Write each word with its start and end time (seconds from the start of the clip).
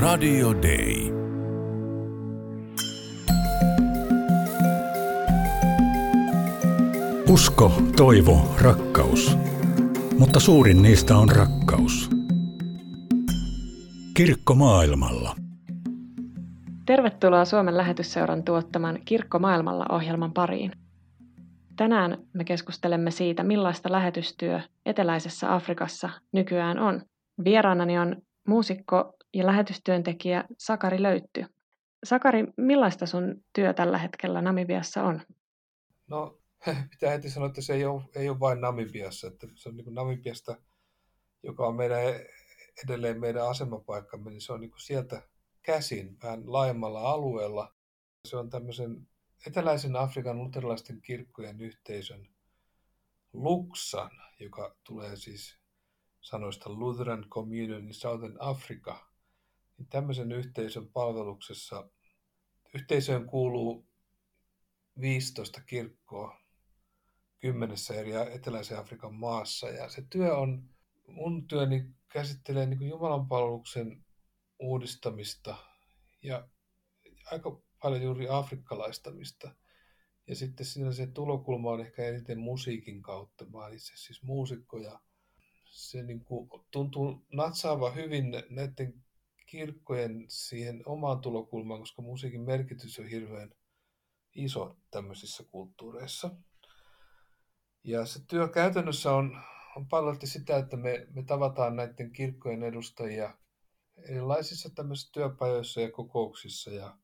Radio 0.00 0.52
Day. 0.62 1.12
Usko, 7.28 7.72
toivo, 7.96 8.56
rakkaus. 8.60 9.36
Mutta 10.18 10.40
suurin 10.40 10.82
niistä 10.82 11.16
on 11.16 11.28
rakkaus. 11.28 12.10
Kirkko 14.14 14.54
maailmalla. 14.54 15.36
Tervetuloa 16.86 17.44
Suomen 17.44 17.76
lähetysseuran 17.76 18.42
tuottaman 18.42 18.98
Kirkko 19.04 19.38
maailmalla 19.38 19.86
ohjelman 19.88 20.32
pariin. 20.32 20.72
Tänään 21.76 22.18
me 22.32 22.44
keskustelemme 22.44 23.10
siitä, 23.10 23.44
millaista 23.44 23.92
lähetystyö 23.92 24.60
eteläisessä 24.86 25.54
Afrikassa 25.54 26.10
nykyään 26.32 26.78
on. 26.78 27.02
Vieraanani 27.44 27.98
on 27.98 28.16
muusikko 28.48 29.15
ja 29.34 29.46
lähetystyöntekijä 29.46 30.44
Sakari 30.58 31.02
Löytty. 31.02 31.44
Sakari, 32.04 32.44
millaista 32.56 33.06
sun 33.06 33.44
työ 33.52 33.74
tällä 33.74 33.98
hetkellä 33.98 34.42
Namibiassa 34.42 35.02
on? 35.02 35.20
No, 36.06 36.38
pitää 36.90 37.10
heti 37.10 37.30
sanoa, 37.30 37.48
että 37.48 37.60
se 37.60 37.74
ei 37.74 37.84
ole, 37.84 38.02
ei 38.14 38.28
ole 38.28 38.40
vain 38.40 38.60
Namibiassa. 38.60 39.26
Että 39.26 39.46
se 39.54 39.68
on 39.68 39.76
niin 39.76 39.94
Namibiasta, 39.94 40.56
joka 41.42 41.66
on 41.66 41.76
meidän, 41.76 42.00
edelleen 42.84 43.20
meidän 43.20 43.48
asemapaikkamme, 43.48 44.30
niin 44.30 44.40
se 44.40 44.52
on 44.52 44.60
niin 44.60 44.72
sieltä 44.76 45.22
käsin 45.62 46.16
vähän 46.22 46.52
laajemmalla 46.52 47.00
alueella. 47.10 47.74
Se 48.28 48.36
on 48.36 48.50
tämmöisen 48.50 49.08
eteläisen 49.46 49.96
Afrikan 49.96 50.38
luterilaisten 50.38 51.02
kirkkojen 51.02 51.60
yhteisön 51.60 52.28
Luxan, 53.32 54.10
joka 54.40 54.76
tulee 54.84 55.16
siis 55.16 55.58
sanoista 56.20 56.70
Lutheran 56.70 57.26
Communion 57.28 57.84
in 57.84 57.94
Southern 57.94 58.36
Africa, 58.40 59.06
niin 59.78 59.88
tämmöisen 59.88 60.32
yhteisön 60.32 60.88
palveluksessa 60.88 61.90
yhteisöön 62.74 63.26
kuuluu 63.26 63.86
15 65.00 65.60
kirkkoa 65.60 66.40
kymmenessä 67.38 67.94
eri 67.94 68.12
eteläisen 68.32 68.78
Afrikan 68.78 69.14
maassa. 69.14 69.68
Ja 69.68 69.88
se 69.88 70.02
työ 70.10 70.36
on, 70.36 70.68
mun 71.06 71.48
työni 71.48 71.84
käsittelee 72.08 72.66
niin 72.66 72.88
Jumalan 72.88 73.28
palveluksen 73.28 74.04
uudistamista 74.58 75.56
ja 76.22 76.48
aika 77.30 77.62
paljon 77.82 78.02
juuri 78.02 78.28
afrikkalaistamista. 78.28 79.54
Ja 80.26 80.36
sitten 80.36 80.66
siinä 80.66 80.92
se 80.92 81.06
tulokulma 81.06 81.70
on 81.70 81.80
ehkä 81.80 82.04
eniten 82.04 82.38
musiikin 82.38 83.02
kautta. 83.02 83.44
Mä 83.44 83.58
olen 83.58 83.74
itse 83.74 83.92
siis 83.96 84.22
muusikko 84.22 84.78
ja 84.78 85.00
se 85.64 86.02
niin 86.02 86.24
kuin 86.24 86.50
tuntuu 86.70 87.26
natsaava 87.32 87.90
hyvin 87.90 88.32
näiden 88.50 89.05
kirkkojen 89.46 90.24
siihen 90.28 90.82
omaan 90.86 91.20
tulokulmaan, 91.20 91.80
koska 91.80 92.02
musiikin 92.02 92.40
merkitys 92.40 92.98
on 92.98 93.06
hirveän 93.06 93.54
iso 94.34 94.76
tämmöisissä 94.90 95.44
kulttuureissa. 95.44 96.30
Ja 97.84 98.06
se 98.06 98.20
työ 98.26 98.48
käytännössä 98.48 99.12
on, 99.12 99.42
on 99.76 99.88
paljon 99.88 100.16
sitä, 100.24 100.56
että 100.56 100.76
me, 100.76 101.06
me 101.14 101.22
tavataan 101.22 101.76
näiden 101.76 102.12
kirkkojen 102.12 102.62
edustajia 102.62 103.38
erilaisissa 104.08 104.70
tämmöisissä 104.70 105.12
työpajoissa 105.12 105.80
ja 105.80 105.90
kokouksissa. 105.90 106.70
Ja 106.70 106.98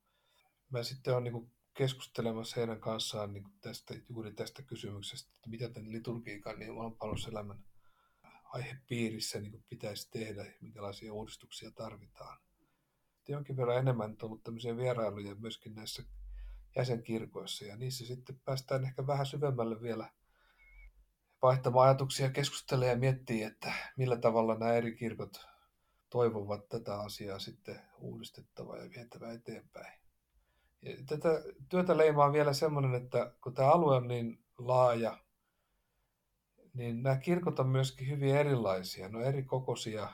mä 0.70 0.82
sitten 0.82 1.12
olen 1.12 1.24
niin 1.24 1.52
keskustelemassa 1.74 2.56
heidän 2.56 2.80
kanssaan 2.80 3.32
niin 3.32 3.44
tästä, 3.60 3.94
juuri 4.08 4.32
tästä 4.32 4.62
kysymyksestä, 4.62 5.32
että 5.36 5.50
mitä 5.50 5.68
tämän 5.68 5.92
liturgiikan 5.92 6.58
niin 6.58 6.70
oman 6.70 6.96
palveluselämän 6.96 7.58
aihepiirissä 8.52 9.40
niin 9.40 9.64
pitäisi 9.68 10.10
tehdä 10.10 10.44
ja 10.44 10.52
minkälaisia 10.60 11.12
uudistuksia 11.12 11.70
tarvitaan. 11.70 12.38
Jonkin 13.28 13.56
verran 13.56 13.78
enemmän 13.78 14.10
on 14.10 14.16
ollut 14.22 14.42
tämmöisiä 14.42 14.76
vierailuja 14.76 15.34
myöskin 15.34 15.74
näissä 15.74 16.02
jäsenkirkoissa 16.76 17.64
ja 17.64 17.76
niissä 17.76 18.06
sitten 18.06 18.40
päästään 18.44 18.84
ehkä 18.84 19.06
vähän 19.06 19.26
syvemmälle 19.26 19.82
vielä 19.82 20.10
vaihtamaan 21.42 21.88
ajatuksia, 21.88 22.30
keskustelee 22.30 22.88
ja 22.90 22.96
miettii, 22.96 23.42
että 23.42 23.72
millä 23.96 24.16
tavalla 24.16 24.58
nämä 24.58 24.72
eri 24.72 24.96
kirkot 24.96 25.46
toivovat 26.10 26.68
tätä 26.68 27.00
asiaa 27.00 27.38
sitten 27.38 27.80
uudistettavaa 27.98 28.76
ja 28.76 28.90
vietävää 28.90 29.32
eteenpäin. 29.32 30.00
Ja 30.82 30.96
tätä 31.06 31.28
työtä 31.68 31.96
leimaa 31.96 32.32
vielä 32.32 32.52
semmoinen, 32.52 32.94
että 32.94 33.34
kun 33.40 33.54
tämä 33.54 33.72
alue 33.72 33.96
on 33.96 34.08
niin 34.08 34.44
laaja, 34.58 35.18
niin 36.74 37.02
nämä 37.02 37.16
kirkot 37.16 37.58
on 37.58 37.68
myöskin 37.68 38.08
hyvin 38.08 38.36
erilaisia. 38.36 39.08
Ne 39.08 39.18
on 39.18 39.24
eri 39.24 39.42
kokoisia. 39.42 40.10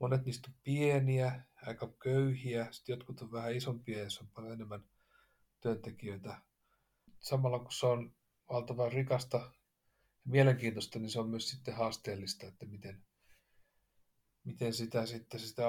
Monet 0.00 0.24
niistä 0.24 0.48
on 0.50 0.54
pieniä, 0.62 1.44
aika 1.66 1.92
köyhiä. 2.02 2.68
Sitten 2.70 2.92
jotkut 2.92 3.22
on 3.22 3.32
vähän 3.32 3.54
isompia, 3.54 3.98
ja 3.98 4.08
on 4.20 4.28
paljon 4.28 4.52
enemmän 4.52 4.84
työntekijöitä. 5.60 6.42
Samalla 7.18 7.58
kun 7.58 7.72
se 7.72 7.86
on 7.86 8.14
valtavan 8.52 8.92
rikasta 8.92 9.36
ja 9.36 9.50
mielenkiintoista, 10.24 10.98
niin 10.98 11.10
se 11.10 11.20
on 11.20 11.28
myös 11.28 11.50
sitten 11.50 11.74
haasteellista, 11.74 12.46
että 12.46 12.66
miten, 12.66 13.02
miten 14.44 14.74
sitä, 14.74 15.06
sitten, 15.06 15.40
sitä 15.40 15.64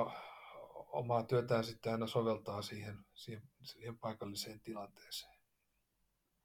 omaa 0.92 1.24
työtään 1.24 1.64
sitten 1.64 1.92
aina 1.92 2.08
soveltaa 2.08 2.62
siihen, 2.62 2.98
siihen, 3.14 3.44
siihen 3.64 3.98
paikalliseen 3.98 4.60
tilanteeseen. 4.60 5.40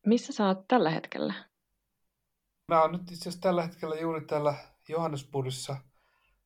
Missä 0.06 0.33
sä 0.33 0.47
oot 0.47 0.69
tällä 0.69 0.91
hetkellä? 0.91 1.54
Mä 2.69 2.83
oon 2.83 2.93
nyt 2.93 3.11
itse 3.11 3.23
asiassa 3.23 3.41
tällä 3.41 3.63
hetkellä 3.63 3.95
juuri 3.95 4.25
täällä 4.25 4.55
Johannesburgissa 4.89 5.77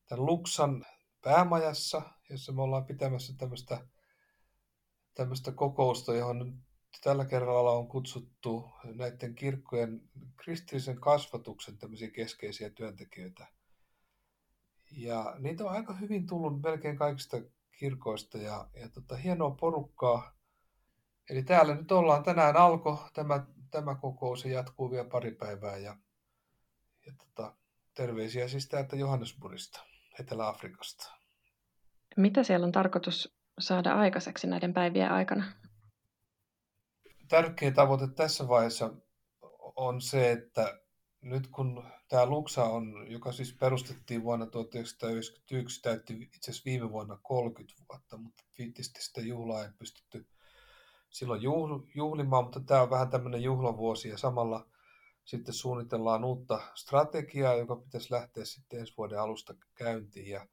tämän 0.07 0.25
Luxan 0.25 0.85
päämajassa, 1.21 2.01
jossa 2.29 2.51
me 2.51 2.61
ollaan 2.61 2.85
pitämässä 2.85 3.33
tämmöistä, 3.37 3.87
tämmöistä 5.13 5.51
kokousta, 5.51 6.15
johon 6.15 6.61
tällä 7.03 7.25
kerralla 7.25 7.71
on 7.71 7.87
kutsuttu 7.87 8.69
näiden 8.83 9.35
kirkkojen 9.35 10.01
kristillisen 10.37 10.99
kasvatuksen 10.99 11.77
tämmöisiä 11.77 12.11
keskeisiä 12.11 12.69
työntekijöitä. 12.69 13.47
Ja 14.91 15.35
niitä 15.39 15.63
on 15.63 15.71
aika 15.71 15.93
hyvin 15.93 16.27
tullut 16.27 16.61
melkein 16.61 16.97
kaikista 16.97 17.37
kirkoista 17.71 18.37
ja, 18.37 18.69
ja 18.73 18.89
tota, 18.89 19.15
hienoa 19.15 19.51
porukkaa. 19.51 20.31
Eli 21.29 21.43
täällä 21.43 21.75
nyt 21.75 21.91
ollaan, 21.91 22.23
tänään 22.23 22.57
alkoi 22.57 22.97
tämä, 23.13 23.45
tämä 23.71 23.95
kokous 23.95 24.45
ja 24.45 24.51
jatkuu 24.51 24.91
vielä 24.91 25.09
pari 25.09 25.31
päivää 25.31 25.77
ja 25.77 25.97
ja 27.09 27.15
tota, 27.17 27.55
terveisiä 27.93 28.47
siis 28.47 28.67
täältä 28.67 28.95
Johannesburgista, 28.95 29.79
Etelä-Afrikasta. 30.19 31.11
Mitä 32.17 32.43
siellä 32.43 32.65
on 32.65 32.71
tarkoitus 32.71 33.37
saada 33.59 33.93
aikaiseksi 33.93 34.47
näiden 34.47 34.73
päivien 34.73 35.11
aikana? 35.11 35.43
Tärkeä 37.27 37.71
tavoite 37.71 38.07
tässä 38.07 38.47
vaiheessa 38.47 38.93
on 39.75 40.01
se, 40.01 40.31
että 40.31 40.79
nyt 41.21 41.47
kun 41.47 41.83
tämä 42.07 42.25
Luxa 42.25 42.63
on, 42.63 43.11
joka 43.11 43.31
siis 43.31 43.53
perustettiin 43.53 44.23
vuonna 44.23 44.45
1991, 44.45 45.81
täytti 45.81 46.13
itse 46.13 46.51
asiassa 46.51 46.65
viime 46.65 46.91
vuonna 46.91 47.19
30 47.23 47.83
vuotta, 47.89 48.17
mutta 48.17 48.43
tietysti 48.53 49.01
sitä 49.01 49.21
juhlaa 49.21 49.63
ei 49.63 49.69
pystytty 49.79 50.27
silloin 51.09 51.41
juhlimaan, 51.95 52.43
mutta 52.43 52.59
tämä 52.59 52.81
on 52.81 52.89
vähän 52.89 53.09
tämmöinen 53.09 53.43
juhlavuosi 53.43 54.09
ja 54.09 54.17
samalla– 54.17 54.65
sitten 55.29 55.53
suunnitellaan 55.53 56.23
uutta 56.23 56.61
strategiaa, 56.75 57.55
joka 57.55 57.75
pitäisi 57.75 58.13
lähteä 58.13 58.45
sitten 58.45 58.79
ensi 58.79 58.93
vuoden 58.97 59.19
alusta 59.19 59.55
käyntiin. 59.75 60.29
Ja 60.29 60.47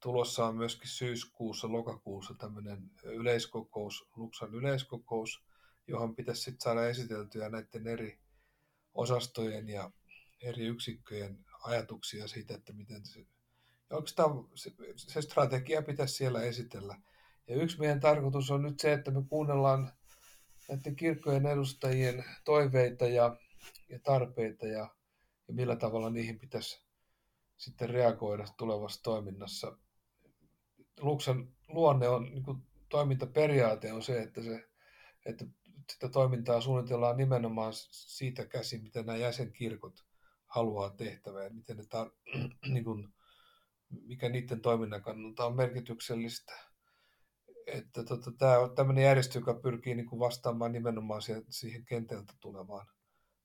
tulossa 0.00 0.46
on 0.46 0.56
myöskin 0.56 0.88
syyskuussa, 0.88 1.72
lokakuussa 1.72 2.34
tämmöinen 2.34 2.90
yleiskokous, 3.04 4.08
Luxan 4.16 4.54
yleiskokous, 4.54 5.44
johon 5.86 6.14
pitäisi 6.16 6.42
sitten 6.42 6.60
saada 6.60 6.86
esiteltyä 6.86 7.48
näiden 7.48 7.86
eri 7.86 8.18
osastojen 8.94 9.68
ja 9.68 9.90
eri 10.40 10.66
yksikköjen 10.66 11.44
ajatuksia 11.62 12.28
siitä, 12.28 12.54
että 12.54 12.72
miten 12.72 13.06
se, 13.06 13.26
oikeastaan 13.90 14.48
se, 14.54 14.70
se 14.96 15.22
strategia 15.22 15.82
pitäisi 15.82 16.14
siellä 16.14 16.42
esitellä. 16.42 17.00
Ja 17.48 17.56
yksi 17.56 17.78
meidän 17.78 18.00
tarkoitus 18.00 18.50
on 18.50 18.62
nyt 18.62 18.80
se, 18.80 18.92
että 18.92 19.10
me 19.10 19.22
kuunnellaan 19.28 19.92
näiden 20.68 20.96
kirkkojen 20.96 21.46
edustajien 21.46 22.24
toiveita 22.44 23.06
ja 23.06 23.36
ja 23.88 23.98
tarpeita 23.98 24.66
ja, 24.66 24.94
ja 25.48 25.54
millä 25.54 25.76
tavalla 25.76 26.10
niihin 26.10 26.38
pitäisi 26.38 26.86
sitten 27.56 27.90
reagoida 27.90 28.44
tulevassa 28.56 29.02
toiminnassa. 29.02 29.78
Luxan 31.00 31.48
luonne 31.68 32.08
on, 32.08 32.24
niin 32.24 32.42
kuin 32.42 32.62
toimintaperiaate 32.88 33.92
on 33.92 34.02
se, 34.02 34.22
että, 34.22 34.42
se, 34.42 34.68
että 35.26 35.44
sitä 35.92 36.08
toimintaa 36.08 36.60
suunnitellaan 36.60 37.16
nimenomaan 37.16 37.72
siitä 37.90 38.46
käsin, 38.46 38.82
mitä 38.82 39.02
nämä 39.02 39.18
jäsenkirkot 39.18 40.04
haluaa 40.46 40.90
tehtävää, 40.90 41.50
miten 41.50 41.76
ne 41.76 41.82
tar- 41.82 42.38
niin 42.72 42.84
kuin, 42.84 43.08
mikä 43.90 44.28
niiden 44.28 44.60
toiminnan 44.60 45.02
kannalta 45.02 45.46
on 45.46 45.56
merkityksellistä. 45.56 46.52
Että 47.66 48.04
tota, 48.04 48.32
tämä 48.38 48.58
on 48.58 48.74
tämmöinen 48.74 49.04
järjestö, 49.04 49.38
joka 49.38 49.54
pyrkii 49.54 49.94
niin 49.94 50.06
kuin 50.06 50.20
vastaamaan 50.20 50.72
nimenomaan 50.72 51.22
siihen, 51.22 51.44
siihen 51.48 51.84
kentältä 51.84 52.34
tulevaan 52.40 52.86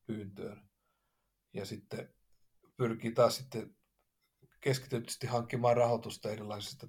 pyyntöön. 0.07 0.69
Ja 1.53 1.65
sitten 1.65 2.13
pyrkii 2.77 3.11
taas 3.11 3.35
sitten 3.35 3.75
keskitytysti 4.61 5.27
hankkimaan 5.27 5.77
rahoitusta 5.77 6.29
erilaisista 6.29 6.87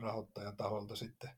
rahoittajataholta 0.00 0.96
sitten. 0.96 1.30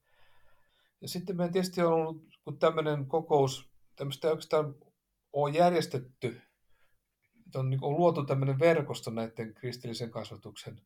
Ja 1.00 1.08
sitten 1.08 1.36
meidän 1.36 1.52
tietysti 1.52 1.82
on 1.82 1.92
ollut, 1.92 2.24
kun 2.44 2.58
tämmöinen 2.58 3.06
kokous, 3.06 3.70
tämmöistä 3.96 4.28
oikeastaan 4.28 4.74
ole 5.32 5.50
järjestetty, 5.58 6.40
on, 7.54 7.78
on 7.80 7.96
luotu 7.96 8.24
tämmöinen 8.24 8.58
verkosto 8.58 9.10
näiden 9.10 9.54
kristillisen 9.54 10.10
kasvatuksen 10.10 10.80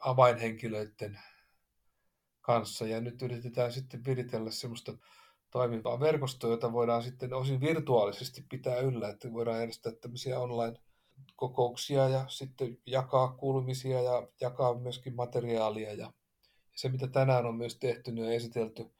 avainhenkilöiden 0.00 1.20
kanssa. 2.40 2.86
Ja 2.86 3.00
nyt 3.00 3.22
yritetään 3.22 3.72
sitten 3.72 4.04
viritellä 4.04 4.50
semmoista 4.50 4.92
toimivaa 5.50 6.00
verkostoa, 6.00 6.50
jota 6.50 6.72
voidaan 6.72 7.02
sitten 7.02 7.34
osin 7.34 7.60
virtuaalisesti 7.60 8.44
pitää 8.50 8.78
yllä, 8.78 9.08
että 9.08 9.32
voidaan 9.32 9.58
järjestää 9.58 9.92
tämmöisiä 9.92 10.40
online-kokouksia 10.40 12.08
ja 12.08 12.24
sitten 12.28 12.78
jakaa 12.86 13.32
kuulumisia 13.32 14.02
ja 14.02 14.28
jakaa 14.40 14.74
myöskin 14.74 15.16
materiaalia. 15.16 15.92
Ja 15.92 16.12
se, 16.76 16.88
mitä 16.88 17.08
tänään 17.08 17.46
on 17.46 17.54
myös 17.54 17.76
tehty, 17.76 18.12
niin 18.12 18.26
on 18.26 18.32
esitelty 18.32 18.90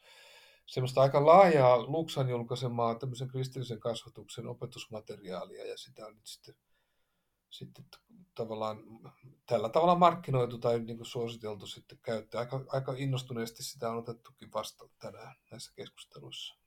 semmoista 0.67 1.01
aika 1.01 1.27
laajaa 1.27 1.87
Luxan 1.87 2.29
julkaisemaa 2.29 2.95
tämmöisen 2.95 3.29
kristillisen 3.29 3.81
kasvatuksen 3.81 4.47
opetusmateriaalia 4.47 5.67
ja 5.67 5.79
sitä 5.79 6.07
on 6.07 6.15
nyt 6.15 6.27
sitten, 6.27 6.55
sitten 7.59 7.85
tavallaan 8.35 8.79
tällä 9.47 9.69
tavalla 9.69 9.95
markkinoitu 9.95 10.59
tai 10.59 10.79
niin 10.81 10.97
kuin 10.97 11.07
suositeltu 11.07 11.67
sitten 11.67 11.99
käyttää. 12.03 12.41
Aika, 12.41 12.65
aika 12.69 12.95
innostuneesti 12.97 13.63
sitä 13.63 13.91
on 13.91 13.99
otettukin 13.99 14.53
vastaan 14.53 14.91
tänään 14.99 15.37
näissä 15.51 15.73
keskusteluissa. 15.77 16.59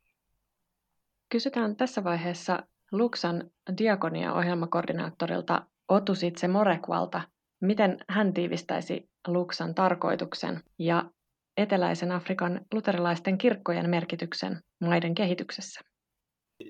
Kysytään 1.30 1.76
tässä 1.76 2.04
vaiheessa 2.04 2.64
Luxan 2.92 3.52
diakonia-ohjelmakoordinaattorilta 3.78 5.66
Otusitse 5.88 6.48
Morekvalta, 6.48 7.22
miten 7.62 7.98
hän 8.10 8.34
tiivistäisi 8.34 9.10
Luxan 9.28 9.76
tarkoituksen 9.76 10.64
ja 10.80 11.12
eteläisen 11.58 12.12
Afrikan 12.12 12.66
luterilaisten 12.74 13.38
kirkkojen 13.38 13.90
merkityksen 13.90 14.62
maiden 14.82 15.16
kehityksessä. 15.16 15.82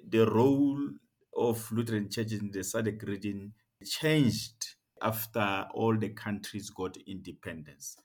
The 0.10 0.26
role 0.26 1.00
of 1.36 1.72
Lutheran 1.72 2.10
churches 2.10 2.42
in 2.42 2.52
the 2.52 2.64
SADC 2.64 3.04
region 3.04 3.54
changed 3.86 4.78
after 5.01 5.44
all 5.78 5.98
the 5.98 6.10
countries 6.24 6.72
got 6.72 6.98
independence. 7.06 8.01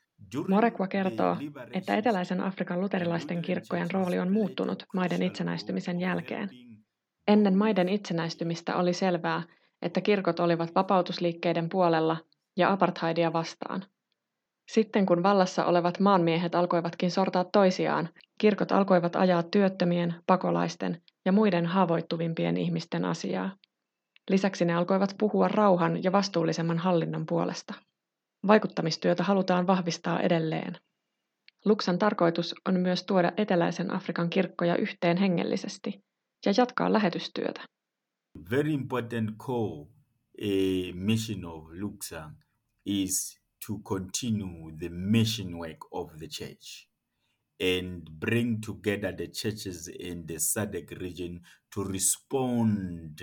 Morekwa 0.48 0.88
kertoo, 0.88 1.36
että 1.72 1.96
eteläisen 1.96 2.40
Afrikan 2.40 2.80
luterilaisten 2.80 3.42
kirkkojen 3.42 3.90
rooli 3.90 4.18
on 4.18 4.32
muuttunut 4.32 4.86
maiden 4.94 5.22
itsenäistymisen 5.22 6.00
jälkeen. 6.00 6.50
Ennen 7.28 7.58
maiden 7.58 7.88
itsenäistymistä 7.88 8.76
oli 8.76 8.92
selvää, 8.92 9.42
että 9.82 10.00
kirkot 10.00 10.40
olivat 10.40 10.74
vapautusliikkeiden 10.74 11.68
puolella 11.68 12.16
ja 12.56 12.72
apartheidia 12.72 13.32
vastaan– 13.32 13.84
sitten 14.68 15.06
kun 15.06 15.22
vallassa 15.22 15.64
olevat 15.64 16.00
maanmiehet 16.00 16.54
alkoivatkin 16.54 17.10
sortaa 17.10 17.44
toisiaan, 17.44 18.08
kirkot 18.38 18.72
alkoivat 18.72 19.16
ajaa 19.16 19.42
työttömien, 19.42 20.14
pakolaisten 20.26 21.02
ja 21.24 21.32
muiden 21.32 21.66
haavoittuvimpien 21.66 22.56
ihmisten 22.56 23.04
asiaa. 23.04 23.50
Lisäksi 24.30 24.64
ne 24.64 24.74
alkoivat 24.74 25.14
puhua 25.18 25.48
rauhan 25.48 26.02
ja 26.04 26.12
vastuullisemman 26.12 26.78
hallinnon 26.78 27.26
puolesta. 27.26 27.74
Vaikuttamistyötä 28.46 29.22
halutaan 29.22 29.66
vahvistaa 29.66 30.20
edelleen. 30.20 30.76
Luxan 31.64 31.98
tarkoitus 31.98 32.54
on 32.68 32.80
myös 32.80 33.04
tuoda 33.04 33.32
eteläisen 33.36 33.90
Afrikan 33.90 34.30
kirkkoja 34.30 34.76
yhteen 34.76 35.16
hengellisesti 35.16 36.04
ja 36.46 36.52
jatkaa 36.56 36.92
lähetystyötä. 36.92 37.60
Very 38.50 38.70
important 38.70 39.30
core 39.36 39.86
a 40.42 40.92
mission 40.94 41.44
of 41.44 41.64
Luxan 41.80 42.36
is 42.84 43.40
to 43.66 43.78
continue 43.78 44.72
the 44.78 44.88
mission 44.88 45.54
work 45.58 45.78
of 45.90 46.16
the 46.18 46.26
church 46.26 46.88
and 47.60 48.02
bring 48.18 48.58
together 48.66 49.16
the 49.16 49.26
churches 49.26 49.88
in 49.98 50.26
the 50.26 50.38
SADC 50.38 50.90
region 50.90 51.40
to 51.74 51.84
respond 51.84 53.20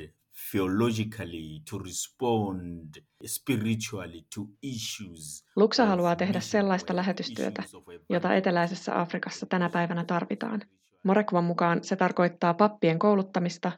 theologically, 0.51 1.59
to 1.69 1.77
respond 1.77 2.95
spiritually 3.25 4.21
to 4.35 4.41
issues. 4.61 5.45
Luksa 5.55 5.85
haluaa 5.85 6.15
tehdä 6.15 6.39
sellaista 6.39 6.95
lähetystyötä, 6.95 7.63
jota 8.09 8.35
eteläisessä 8.35 9.01
Afrikassa 9.01 9.45
tänä 9.45 9.69
päivänä 9.69 10.05
tarvitaan. 10.05 10.61
Morekvan 11.03 11.43
mukaan 11.43 11.83
se 11.83 11.95
tarkoittaa 11.95 12.53
pappien 12.53 12.99
kouluttamista, 12.99 13.71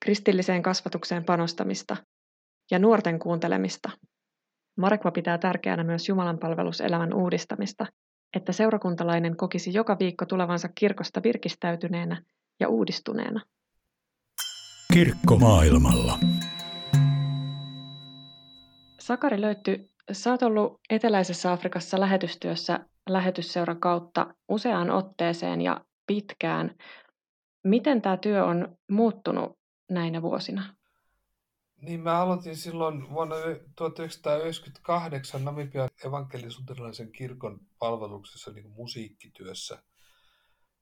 kristilliseen 0.00 0.62
kasvatukseen 0.62 1.24
panostamista 1.24 1.96
ja 2.70 2.78
nuorten 2.78 3.18
kuuntelemista 3.18 3.90
Marekva 4.76 5.10
pitää 5.10 5.38
tärkeänä 5.38 5.84
myös 5.84 6.08
Jumalan 6.08 6.38
palveluselämän 6.38 7.14
uudistamista, 7.14 7.86
että 8.36 8.52
seurakuntalainen 8.52 9.36
kokisi 9.36 9.72
joka 9.72 9.96
viikko 9.98 10.26
tulevansa 10.26 10.68
kirkosta 10.74 11.22
virkistäytyneenä 11.22 12.22
ja 12.60 12.68
uudistuneena. 12.68 13.40
Kirkko 14.92 15.38
maailmalla. 15.38 16.18
Sakari 18.98 19.40
löytty, 19.40 19.88
sä 20.12 20.30
oot 20.30 20.42
ollut 20.42 20.80
Eteläisessä 20.90 21.52
Afrikassa 21.52 22.00
lähetystyössä 22.00 22.80
lähetysseuran 23.08 23.80
kautta 23.80 24.34
useaan 24.48 24.90
otteeseen 24.90 25.60
ja 25.60 25.84
pitkään. 26.06 26.74
Miten 27.64 28.02
tämä 28.02 28.16
työ 28.16 28.44
on 28.44 28.78
muuttunut 28.90 29.58
näinä 29.90 30.22
vuosina? 30.22 30.74
Niin 31.80 32.00
mä 32.00 32.20
aloitin 32.20 32.56
silloin 32.56 33.10
vuonna 33.10 33.36
1998 33.76 35.44
Namibian 35.44 35.90
evankelisuterilaisen 36.06 37.12
kirkon 37.12 37.60
palveluksessa 37.78 38.52
niin 38.52 38.70
musiikkityössä. 38.70 39.82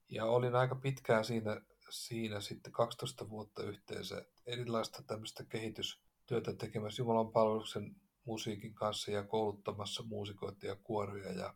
Ja 0.09 0.25
olin 0.25 0.55
aika 0.55 0.75
pitkään 0.75 1.25
siinä, 1.25 1.61
siinä 1.91 2.41
sitten 2.41 2.73
12 2.73 3.31
vuotta 3.31 3.63
yhteensä 3.63 4.27
erilaista 4.47 5.03
tämmöistä 5.03 5.45
kehitystyötä 5.45 6.55
tekemässä 6.59 7.03
Jumalan 7.03 7.33
palveluksen 7.33 7.97
musiikin 8.25 8.75
kanssa 8.75 9.11
ja 9.11 9.23
kouluttamassa 9.23 10.03
muusikoita 10.03 10.67
ja 10.67 10.77
kuoria 10.77 11.33
ja, 11.33 11.55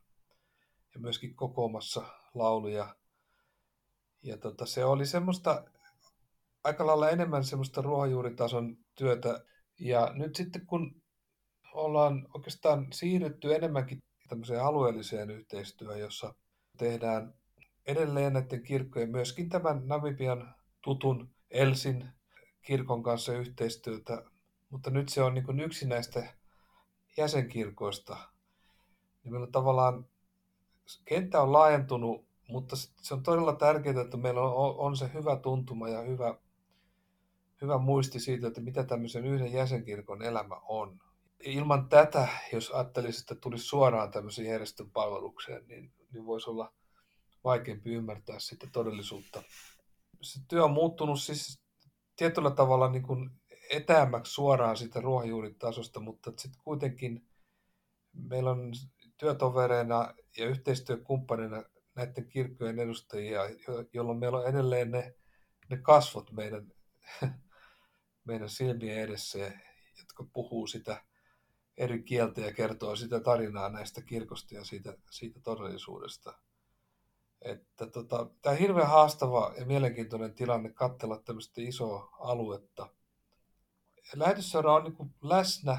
ja 0.95 1.01
myöskin 1.01 1.37
kokoamassa 1.37 2.07
lauluja. 2.35 2.97
Ja 4.23 4.39
tota, 4.39 4.67
se 4.67 4.85
oli 4.85 5.07
semmoista 5.07 5.65
aika 6.65 6.87
lailla 6.87 7.11
enemmän 7.11 7.45
semmoista 7.45 7.83
ruohonjuuritason 7.83 8.77
työtä. 8.95 9.45
Ja 9.81 10.13
nyt 10.15 10.37
sitten 10.37 10.67
kun 10.67 11.03
ollaan 11.73 12.29
oikeastaan 12.35 12.87
siirrytty 12.93 13.55
enemmänkin 13.55 14.03
tämmöiseen 14.29 14.63
alueelliseen 14.63 15.31
yhteistyöhön, 15.31 16.01
jossa 16.01 16.35
tehdään 16.79 17.35
edelleen 17.87 18.33
näiden 18.33 18.63
kirkkojen, 18.63 19.11
myöskin 19.11 19.49
tämän 19.49 19.83
Namibian 19.87 20.55
tutun 20.83 21.31
Elsin 21.51 22.09
kirkon 22.63 23.03
kanssa 23.03 23.33
yhteistyötä, 23.33 24.23
mutta 24.71 24.91
nyt 24.91 25.09
se 25.09 25.23
on 25.23 25.35
niin 25.35 25.61
yksi 25.61 25.87
näistä 25.87 26.35
jäsenkirkoista. 27.17 28.17
Niin 29.25 29.33
meillä 29.33 29.49
tavallaan 29.53 30.07
kenttä 31.05 31.43
on 31.43 31.53
laajentunut, 31.53 32.27
mutta 32.49 32.77
se 32.77 33.15
on 33.15 33.23
todella 33.23 33.55
tärkeää, 33.55 34.01
että 34.01 34.17
meillä 34.17 34.41
on, 34.41 34.77
on 34.79 34.97
se 34.97 35.11
hyvä 35.15 35.37
tuntuma 35.37 35.89
ja 35.89 36.01
hyvä 36.01 36.35
hyvä 37.65 37.79
muisti 37.79 38.21
siitä, 38.21 38.47
että 38.47 38.61
mitä 38.61 38.85
tämmöisen 38.85 39.27
yhden 39.27 39.53
jäsenkirkon 39.53 40.23
elämä 40.23 40.57
on. 40.69 41.01
Ilman 41.41 41.89
tätä, 41.89 42.29
jos 42.53 42.71
ajattelisi, 42.71 43.21
että 43.21 43.35
tulisi 43.35 43.65
suoraan 43.65 44.11
tämmöiseen 44.11 44.49
järjestön 44.49 44.91
palvelukseen, 44.91 45.67
niin, 45.67 45.93
niin 46.13 46.27
voisi 46.27 46.51
olla 46.51 46.73
vaikeampi 47.45 47.91
ymmärtää 47.91 48.39
sitä 48.39 48.67
todellisuutta. 48.73 49.43
Se 50.23 50.41
työ 50.49 50.65
on 50.65 50.71
muuttunut 50.71 51.21
siis 51.21 51.63
tietyllä 52.17 52.51
tavalla 52.51 52.91
niin 52.91 53.03
kuin 53.03 53.31
etäämmäksi 53.71 54.33
suoraan 54.33 54.77
sitä 54.77 55.01
ruohonjuuritasosta, 55.01 56.01
mutta 56.01 56.33
sitten 56.37 56.61
kuitenkin 56.65 57.29
meillä 58.13 58.51
on 58.51 58.73
työtovereina 59.17 60.15
ja 60.37 60.47
yhteistyökumppanina 60.47 61.63
näiden 61.95 62.29
kirkkojen 62.29 62.79
edustajia, 62.79 63.41
jolloin 63.93 64.19
meillä 64.19 64.39
on 64.39 64.47
edelleen 64.47 64.91
ne, 64.91 65.15
ne 65.71 65.77
kasvot 65.77 66.33
meidän 66.33 66.73
meidän 68.29 68.49
silmien 68.49 69.01
edessä, 69.01 69.39
jotka 69.99 70.25
puhuu 70.33 70.67
sitä 70.67 71.05
eri 71.77 72.03
kieltä 72.03 72.41
ja 72.41 72.53
kertoo 72.53 72.97
sitä 72.97 73.21
tarinaa 73.21 73.69
näistä 73.69 74.03
kirkosta 74.03 74.55
ja 74.55 74.65
siitä, 74.65 74.97
siitä 75.11 75.41
todellisuudesta. 75.41 76.39
Että 77.45 77.87
tota, 77.87 78.27
tämä 78.43 78.53
on 78.53 78.59
hirveän 78.59 78.89
haastava 78.89 79.55
ja 79.59 79.67
mielenkiintoinen 79.67 80.35
tilanne 80.35 80.73
katsella 80.73 81.19
tämmöistä 81.19 81.61
isoa 81.61 82.17
aluetta. 82.19 82.89
Lähetysseura 84.15 84.75
on 84.75 84.85
niin 84.85 85.15
läsnä, 85.23 85.79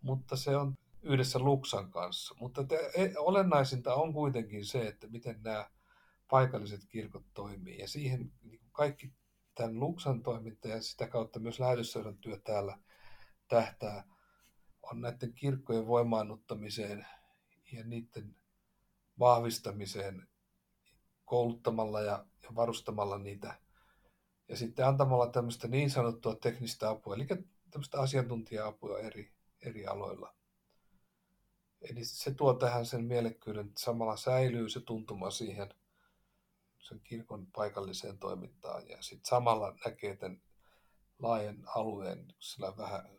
mutta 0.00 0.36
se 0.36 0.56
on 0.56 0.78
yhdessä 1.02 1.38
Luksan 1.38 1.90
kanssa. 1.90 2.34
Mutta 2.40 2.64
te, 2.64 2.90
e, 2.94 3.12
olennaisinta 3.18 3.94
on 3.94 4.12
kuitenkin 4.12 4.64
se, 4.64 4.88
että 4.88 5.06
miten 5.06 5.40
nämä 5.42 5.70
paikalliset 6.30 6.80
kirkot 6.88 7.24
toimii. 7.34 7.78
Ja 7.78 7.88
siihen 7.88 8.32
niin 8.42 8.60
kaikki 8.72 9.12
tämän 9.54 9.80
Luxan 9.80 10.22
toiminta 10.22 10.68
ja 10.68 10.82
sitä 10.82 11.06
kautta 11.06 11.40
myös 11.40 11.60
lähetysseuran 11.60 12.18
työ 12.18 12.40
täällä 12.44 12.78
tähtää 13.48 14.04
on 14.82 15.00
näiden 15.00 15.32
kirkkojen 15.32 15.86
voimaannuttamiseen 15.86 17.06
ja 17.72 17.84
niiden 17.84 18.36
vahvistamiseen 19.18 20.28
kouluttamalla 21.32 22.00
ja, 22.00 22.24
ja 22.42 22.54
varustamalla 22.54 23.18
niitä 23.18 23.54
ja 24.48 24.56
sitten 24.56 24.86
antamalla 24.86 25.26
tämmöistä 25.26 25.68
niin 25.68 25.90
sanottua 25.90 26.34
teknistä 26.34 26.90
apua, 26.90 27.14
eli 27.14 27.26
tämmöistä 27.70 28.00
asiantuntija-apua 28.00 28.98
eri, 28.98 29.32
eri 29.60 29.86
aloilla. 29.86 30.34
Eli 31.80 32.04
se 32.04 32.34
tuo 32.34 32.54
tähän 32.54 32.86
sen 32.86 33.04
mielekkyyden, 33.04 33.66
että 33.66 33.80
samalla 33.80 34.16
säilyy 34.16 34.68
se 34.68 34.80
tuntuma 34.80 35.30
siihen 35.30 35.74
sen 36.78 37.00
kirkon 37.00 37.46
paikalliseen 37.46 38.18
toimintaan 38.18 38.88
ja 38.88 39.02
sitten 39.02 39.28
samalla 39.28 39.76
näkee 39.84 40.16
tämän 40.16 40.42
laajan 41.18 41.62
alueen 41.76 42.34
sillä 42.38 42.76
vähän 42.76 43.18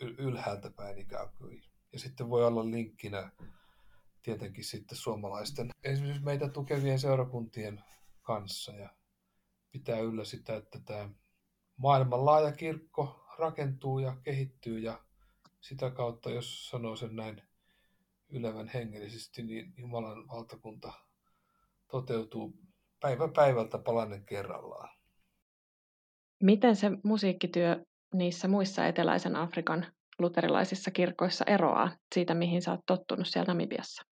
ylhäältä 0.00 0.70
päin 0.70 0.98
ikään 0.98 1.28
kuin. 1.38 1.62
Ja 1.92 1.98
sitten 1.98 2.30
voi 2.30 2.46
olla 2.46 2.70
linkkinä 2.70 3.30
tietenkin 4.24 4.64
sitten 4.64 4.98
suomalaisten, 4.98 5.70
esimerkiksi 5.84 6.24
meitä 6.24 6.48
tukevien 6.48 6.98
seurakuntien 6.98 7.84
kanssa 8.22 8.72
ja 8.72 8.90
pitää 9.70 9.98
yllä 9.98 10.24
sitä, 10.24 10.56
että 10.56 10.80
tämä 10.84 11.10
maailmanlaaja 11.76 12.52
kirkko 12.52 13.26
rakentuu 13.38 13.98
ja 13.98 14.16
kehittyy 14.22 14.78
ja 14.78 15.04
sitä 15.60 15.90
kautta, 15.90 16.30
jos 16.30 16.70
sanoo 16.70 16.96
sen 16.96 17.16
näin 17.16 17.42
ylevän 18.28 18.68
hengellisesti, 18.68 19.42
niin 19.42 19.74
Jumalan 19.76 20.28
valtakunta 20.28 20.92
toteutuu 21.90 22.54
päivä 23.00 23.28
päivältä 23.28 23.78
palanen 23.78 24.24
kerrallaan. 24.24 24.88
Miten 26.42 26.76
se 26.76 26.90
musiikkityö 27.04 27.84
niissä 28.14 28.48
muissa 28.48 28.86
eteläisen 28.86 29.36
Afrikan 29.36 29.86
luterilaisissa 30.18 30.90
kirkoissa 30.90 31.44
eroaa 31.44 31.96
siitä, 32.14 32.34
mihin 32.34 32.62
sä 32.62 32.70
oot 32.70 32.86
tottunut 32.86 33.26
siellä 33.28 33.52
Namibiassa? 33.52 34.13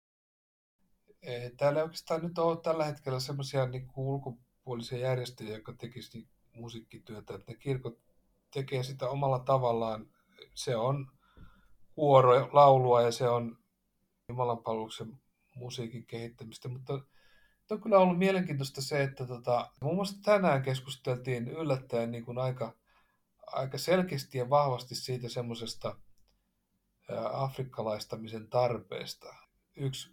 Täällä 1.57 1.79
ei 1.79 1.83
oikeastaan 1.83 2.23
nyt 2.23 2.39
ole 2.39 2.61
tällä 2.63 2.85
hetkellä 2.85 3.21
semmoisia 3.21 3.67
niin 3.67 3.89
ulkopuolisia 3.97 4.99
järjestöjä, 4.99 5.55
jotka 5.55 5.73
tekisivät 5.73 6.27
musiikkityötä. 6.53 7.35
Että 7.35 7.53
ne 7.53 7.59
kirkot 7.59 7.99
tekee 8.51 8.83
sitä 8.83 9.09
omalla 9.09 9.39
tavallaan. 9.39 10.07
Se 10.55 10.77
on 10.77 11.11
kuoro, 11.95 12.49
laulua 12.53 13.03
ja 13.03 13.13
se 13.13 13.29
on 13.29 13.59
Jumalanpalveluksen 14.29 15.21
musiikin 15.55 16.07
kehittämistä, 16.07 16.69
mutta 16.69 17.01
on 17.71 17.81
kyllä 17.81 17.99
ollut 17.99 18.19
mielenkiintoista 18.19 18.83
se, 18.83 19.03
että 19.03 19.27
tota, 19.27 19.71
muun 19.81 19.95
muassa 19.95 20.23
tänään 20.23 20.63
keskusteltiin 20.63 21.49
yllättäen 21.49 22.11
niin 22.11 22.25
kuin 22.25 22.39
aika, 22.39 22.77
aika 23.47 23.79
selkeästi 23.79 24.39
ja 24.39 24.51
vahvasti 24.51 24.95
siitä 24.95 25.29
semmoisesta 25.29 25.97
afrikkalaistamisen 27.33 28.49
tarpeesta. 28.49 29.35
Yksi 29.77 30.11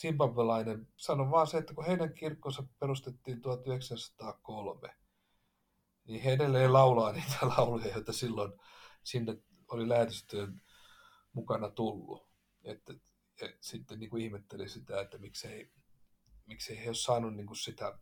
zimbabwelainen 0.00 0.88
sanoi 0.96 1.30
vaan 1.30 1.46
se, 1.46 1.58
että 1.58 1.74
kun 1.74 1.86
heidän 1.86 2.14
kirkkonsa 2.14 2.64
perustettiin 2.80 3.40
1903, 3.40 4.96
niin 6.04 6.22
he 6.22 6.32
edelleen 6.32 6.72
laulaa 6.72 7.12
niitä 7.12 7.36
lauluja, 7.56 7.92
joita 7.92 8.12
silloin 8.12 8.52
sinne 9.04 9.36
oli 9.68 9.88
lähetystyön 9.88 10.62
mukana 11.32 11.70
tullut. 11.70 12.28
Että, 12.64 12.94
ja 13.40 13.48
sitten 13.60 13.98
niin 13.98 14.10
kuin 14.10 14.22
ihmetteli 14.22 14.68
sitä, 14.68 15.00
että 15.00 15.18
miksei, 15.18 15.72
miksei 16.46 16.78
he 16.78 16.88
ole 16.88 16.94
saanut 16.94 17.34
niin 17.34 17.46
kuin 17.46 17.56
sitä 17.56 17.98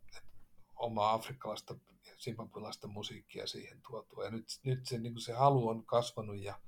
omaa 0.75 1.13
afrikkalaista 1.13 1.75
ja 2.05 2.15
zimbabwelaista 2.17 2.87
musiikkia 2.87 3.47
siihen 3.47 3.81
tuotua. 3.87 4.25
Ja 4.25 4.31
nyt, 4.31 4.45
nyt 4.63 4.85
se, 4.85 4.97
niin 4.97 5.13
kuin 5.13 5.21
se 5.21 5.33
halu 5.33 5.67
on 5.67 5.85
kasvanut 5.85 6.41
ja 6.41 6.59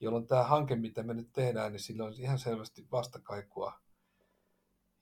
jolloin 0.00 0.26
tämä 0.26 0.42
hanke, 0.42 0.76
mitä 0.76 1.02
me 1.02 1.14
nyt 1.14 1.32
tehdään, 1.32 1.72
niin 1.72 1.80
sillä 1.80 2.04
on 2.04 2.12
ihan 2.18 2.38
selvästi 2.38 2.86
vastakaikua 2.92 3.85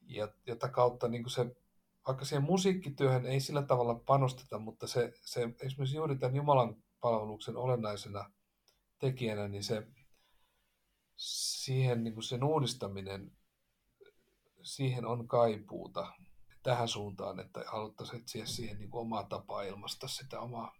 ja 0.06 0.28
jota 0.46 0.68
kautta 0.68 1.08
niin 1.08 1.30
se, 1.30 1.56
vaikka 2.06 2.24
siihen 2.24 2.42
musiikkityöhön 2.42 3.26
ei 3.26 3.40
sillä 3.40 3.62
tavalla 3.62 3.94
panosteta, 3.94 4.58
mutta 4.58 4.86
se, 4.86 5.12
se 5.20 5.48
esimerkiksi 5.60 5.96
juuri 5.96 6.18
tämän 6.18 6.36
Jumalan 6.36 6.76
palveluksen 7.00 7.56
olennaisena 7.56 8.32
tekijänä, 8.98 9.48
niin 9.48 9.64
se 9.64 9.86
siihen 11.16 12.04
niin 12.04 12.22
sen 12.22 12.44
uudistaminen, 12.44 13.32
siihen 14.62 15.06
on 15.06 15.28
kaipuuta 15.28 16.12
tähän 16.62 16.88
suuntaan, 16.88 17.40
että 17.40 17.64
haluttaisiin 17.66 18.22
etsiä 18.22 18.46
siihen 18.46 18.78
niin 18.78 18.88
omaa 18.92 19.24
tapaa 19.24 19.62
ilmaista 19.62 20.08
sitä 20.08 20.40
omaa 20.40 20.74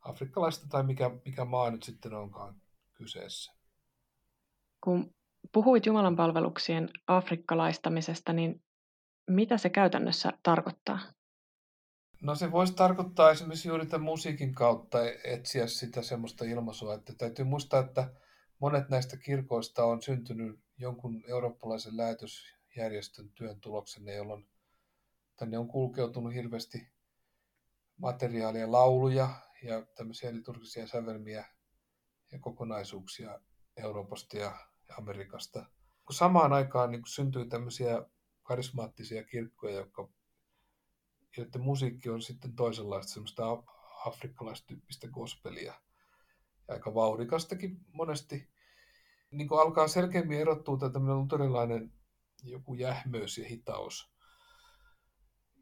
afrikkalaista 0.00 0.66
tai 0.68 0.82
mikä, 0.82 1.10
mikä 1.24 1.44
maa 1.44 1.70
nyt 1.70 1.82
sitten 1.82 2.14
onkaan 2.14 2.62
kyseessä. 2.94 3.52
Kun 4.80 5.15
puhuit 5.52 5.86
Jumalan 5.86 6.16
palveluksien 6.16 6.88
afrikkalaistamisesta, 7.06 8.32
niin 8.32 8.62
mitä 9.30 9.58
se 9.58 9.70
käytännössä 9.70 10.32
tarkoittaa? 10.42 10.98
No 12.22 12.34
se 12.34 12.52
voisi 12.52 12.74
tarkoittaa 12.74 13.30
esimerkiksi 13.30 13.68
juuri 13.68 13.86
tämän 13.86 14.04
musiikin 14.04 14.54
kautta 14.54 14.98
etsiä 15.24 15.66
sitä 15.66 16.02
semmoista 16.02 16.44
ilmaisua, 16.44 16.94
että 16.94 17.12
täytyy 17.18 17.44
muistaa, 17.44 17.80
että 17.80 18.10
monet 18.58 18.88
näistä 18.88 19.16
kirkoista 19.16 19.84
on 19.84 20.02
syntynyt 20.02 20.60
jonkun 20.78 21.22
eurooppalaisen 21.28 21.96
lähetysjärjestön 21.96 23.30
työn 23.34 23.60
tuloksena, 23.60 24.12
jolloin 24.12 24.48
tänne 25.36 25.58
on 25.58 25.68
kulkeutunut 25.68 26.34
hirveästi 26.34 26.88
materiaalia, 27.96 28.72
lauluja 28.72 29.28
ja 29.62 29.86
tämmöisiä 29.96 30.34
liturgisia 30.34 30.86
sävelmiä 30.86 31.44
ja 32.32 32.38
kokonaisuuksia 32.38 33.40
Euroopasta 33.76 34.36
ja 34.36 34.58
Amerikasta. 34.98 35.66
Kun 36.04 36.14
samaan 36.14 36.52
aikaan 36.52 36.90
niin 36.90 37.02
syntyy 37.06 37.46
tämmöisiä 37.46 38.06
karismaattisia 38.42 39.24
kirkkoja, 39.24 39.76
jotka, 39.76 40.08
joiden 41.36 41.60
musiikki 41.60 42.08
on 42.08 42.22
sitten 42.22 42.56
toisenlaista, 42.56 43.12
semmoista 43.12 43.62
afrikkalaistyyppistä 44.06 45.08
gospelia. 45.08 45.74
Ja 46.68 46.74
aika 46.74 46.94
vauhdikastakin 46.94 47.80
monesti. 47.92 48.48
Niin 49.30 49.48
kuin 49.48 49.60
alkaa 49.60 49.88
selkeämmin 49.88 50.40
erottua 50.40 50.78
tämä 50.78 50.92
tämmöinen 50.92 51.18
luterilainen 51.18 51.92
joku 52.42 52.74
jähmöys 52.74 53.38
ja 53.38 53.48
hitaus. 53.48 54.10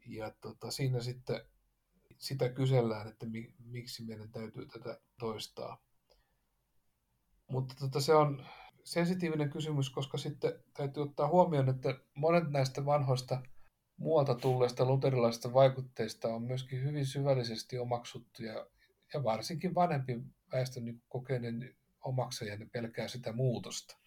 Ja 0.05 0.31
tota, 0.41 0.71
siinä 0.71 1.01
sitten 1.01 1.41
sitä 2.17 2.49
kysellään, 2.49 3.07
että 3.07 3.25
mi, 3.25 3.53
miksi 3.59 4.03
meidän 4.03 4.31
täytyy 4.31 4.65
tätä 4.65 5.01
toistaa. 5.19 5.83
Mutta 7.47 7.75
tota, 7.79 8.01
se 8.01 8.15
on 8.15 8.45
sensitiivinen 8.85 9.49
kysymys, 9.49 9.89
koska 9.89 10.17
sitten 10.17 10.53
täytyy 10.73 11.03
ottaa 11.03 11.27
huomioon, 11.27 11.69
että 11.69 11.99
monet 12.15 12.51
näistä 12.51 12.85
vanhoista 12.85 13.41
muualta 13.97 14.35
tulleista 14.35 14.85
luterilaisista 14.85 15.53
vaikutteista 15.53 16.27
on 16.27 16.41
myöskin 16.41 16.83
hyvin 16.83 17.05
syvällisesti 17.05 17.79
omaksuttuja 17.79 18.67
ja 19.13 19.23
varsinkin 19.23 19.75
vanhempi 19.75 20.19
väestö 20.51 20.81
niin 20.81 21.01
kokeinen 21.07 21.75
omaksaja 22.01 22.57
ne 22.57 22.65
pelkää 22.65 23.07
sitä 23.07 23.33
muutosta. 23.33 23.97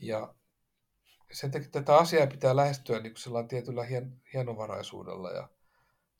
Ja 0.00 0.34
sen 1.32 1.50
takia 1.50 1.68
tätä 1.68 1.96
asiaa 1.96 2.26
pitää 2.26 2.56
lähestyä 2.56 3.00
niin 3.00 3.14
kuin 3.24 3.48
tietyllä 3.48 3.84
hien, 3.84 4.20
hienovaraisuudella 4.32 5.30
ja, 5.30 5.48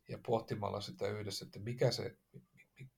ja 0.08 0.18
pohtimalla 0.26 0.80
sitä 0.80 1.08
yhdessä, 1.08 1.44
että 1.44 1.60
mikä 1.60 1.90
se, 1.90 2.16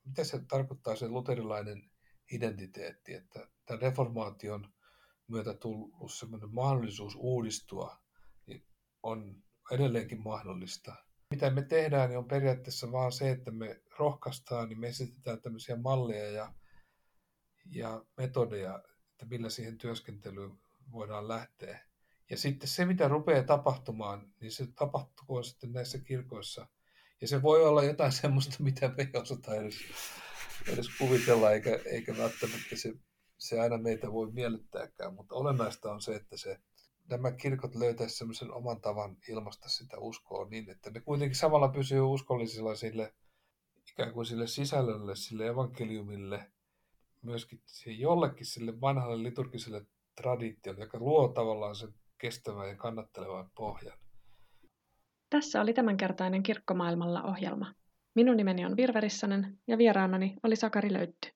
mitä 0.05 0.25
se 0.25 0.41
tarkoittaa 0.49 0.97
se 0.97 1.09
luterilainen 1.09 1.91
identiteetti, 2.33 3.15
että 3.15 3.49
tämän 3.67 3.83
reformaation 3.83 4.73
myötä 5.29 5.55
tullut 5.55 6.13
sellainen 6.13 6.55
mahdollisuus 6.55 7.15
uudistua 7.15 7.97
niin 8.47 8.67
on 9.03 9.43
edelleenkin 9.71 10.23
mahdollista. 10.23 10.95
Mitä 11.31 11.51
me 11.51 11.63
tehdään, 11.63 12.09
niin 12.09 12.19
on 12.19 12.29
periaatteessa 12.29 12.93
vaan 12.93 13.13
se, 13.13 13.31
että 13.31 13.51
me 13.51 13.83
rohkaistaan, 13.99 14.69
niin 14.69 14.81
me 14.81 14.89
esitetään 14.89 15.41
tämmöisiä 15.41 15.77
malleja 15.77 16.31
ja, 16.31 16.55
ja 17.71 18.05
metodeja, 18.17 18.83
että 19.11 19.27
millä 19.27 19.51
siihen 19.51 19.79
työskentelyyn 19.79 20.59
voidaan 20.93 21.29
lähteä. 21.29 21.87
Ja 22.31 22.37
sitten 22.37 22.69
se, 22.69 22.85
mitä 22.85 23.09
rupeaa 23.09 23.43
tapahtumaan, 23.43 24.33
niin 24.41 24.53
se 24.53 24.67
tapahtuu 24.67 25.43
sitten 25.43 25.73
näissä 25.73 25.99
kirkoissa. 25.99 26.67
Ja 27.21 27.29
se 27.29 27.43
voi 27.43 27.65
olla 27.65 27.85
jotain 27.85 28.13
semmoista, 28.23 28.63
mitä 28.63 28.89
me 28.89 29.11
ei 29.15 29.21
osata 29.21 29.55
edes, 29.55 29.79
edes 30.69 30.89
kuvitella, 30.99 31.53
eikä, 31.53 31.79
eikä 31.85 32.19
välttämättä 32.19 32.77
se 32.77 32.93
se 33.39 33.61
aina 33.61 33.79
meitä 33.79 34.13
voi 34.13 34.33
miellyttääkään, 34.33 35.15
mutta 35.15 35.35
olennaista 35.35 35.93
on 35.93 36.01
se, 36.01 36.15
että 36.15 36.37
se, 36.37 36.59
nämä 37.11 37.33
kirkot 37.33 37.75
löytäisivät 37.75 38.19
sellaisen 38.19 38.53
oman 38.53 38.81
tavan 38.81 39.17
ilmaista 39.29 39.69
sitä 39.69 39.99
uskoa 39.99 40.49
niin, 40.51 40.71
että 40.71 40.91
ne 40.91 41.01
kuitenkin 41.01 41.37
samalla 41.37 41.69
pysyy 41.69 42.01
uskollisilla 42.01 42.75
sille 42.75 43.15
ikään 43.93 44.13
kuin 44.13 44.27
sille 44.27 44.47
sisällölle, 44.47 45.17
sille 45.17 45.47
evankeliumille, 45.47 46.51
myöskin 47.23 47.61
jollekin 47.87 48.47
sille 48.47 48.81
vanhalle 48.81 49.23
liturgiselle 49.23 49.87
traditiolle, 50.17 50.81
joka 50.81 50.99
luo 50.99 51.29
tavallaan 51.29 51.77
sen 51.77 51.95
kestävän 52.19 52.69
ja 52.69 52.77
kannattelevan 52.77 53.51
pohjan. 53.55 53.99
Tässä 55.31 55.61
oli 55.61 55.73
tämänkertainen 55.73 56.43
Kirkkomaailmalla 56.43 57.23
ohjelma. 57.23 57.75
Minun 58.15 58.37
nimeni 58.37 58.65
on 58.65 58.77
Virve 58.77 59.01
Rissanen 59.01 59.59
ja 59.67 59.79
vieraanani 59.79 60.37
oli 60.43 60.57
Sakari 60.57 60.93
Löytty. 60.93 61.36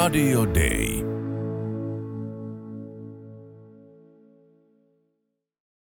Radio 0.00 0.46
Day. 0.46 1.09